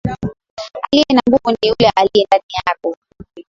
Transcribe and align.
Aliye 0.91 1.05
na 1.13 1.21
nguvu 1.29 1.51
ni 1.51 1.67
yule 1.67 1.89
aliyendani 1.95 2.43
yako. 2.67 2.97